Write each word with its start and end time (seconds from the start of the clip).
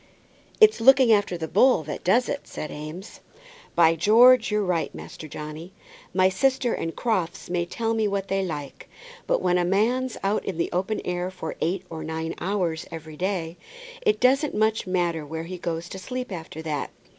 "It's 0.59 0.81
looking 0.81 1.11
after 1.13 1.37
the 1.37 1.47
bull 1.47 1.83
that 1.83 2.03
does 2.03 2.27
it," 2.27 2.47
said 2.47 2.71
Eames. 2.71 3.19
"By 3.75 3.93
George! 3.93 4.49
you're 4.49 4.63
right, 4.65 4.91
Master 4.95 5.27
Johnny. 5.27 5.73
My 6.11 6.27
sister 6.27 6.73
and 6.73 6.95
Crofts 6.95 7.51
may 7.51 7.67
tell 7.67 7.93
me 7.93 8.07
what 8.07 8.27
they 8.27 8.43
like, 8.43 8.89
but 9.27 9.43
when 9.43 9.59
a 9.59 9.63
man's 9.63 10.17
out 10.23 10.43
in 10.43 10.57
the 10.57 10.71
open 10.71 11.01
air 11.05 11.29
for 11.29 11.55
eight 11.61 11.83
or 11.87 12.03
nine 12.03 12.33
hours 12.41 12.87
every 12.89 13.15
day, 13.15 13.57
it 14.01 14.19
doesn't 14.19 14.55
much 14.55 14.87
matter 14.87 15.23
where 15.23 15.43
he 15.43 15.59
goes 15.59 15.87
to 15.89 15.99
sleep 15.99 16.31
after 16.31 16.63
that. 16.63 16.89